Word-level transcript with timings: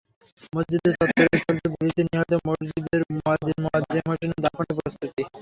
মসজিদের 0.53 0.93
চত্বরেই 0.93 1.41
চলছে 1.43 1.67
গুলিতে 1.73 2.01
নিহত 2.05 2.31
মসজিদের 2.47 3.01
মুয়াজ্জিন 3.15 3.57
মোয়াজ্জেম 3.63 4.03
হোসেনের 4.09 4.39
দাফনের 4.43 4.75
প্রস্তুতি। 4.77 5.21